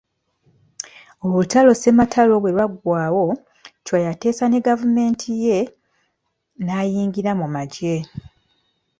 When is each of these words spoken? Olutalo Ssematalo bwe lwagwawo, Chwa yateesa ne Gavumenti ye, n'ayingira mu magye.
Olutalo 1.25 1.71
Ssematalo 1.75 2.33
bwe 2.41 2.51
lwagwawo, 2.55 3.25
Chwa 3.85 3.97
yateesa 4.07 4.45
ne 4.47 4.59
Gavumenti 4.67 5.29
ye, 5.45 5.57
n'ayingira 6.63 7.31
mu 7.39 7.47
magye. 7.55 7.95